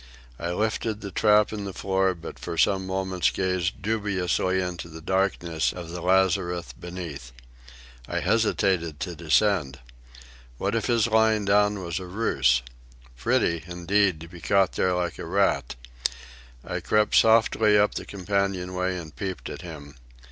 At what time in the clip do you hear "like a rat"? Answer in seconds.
14.95-15.75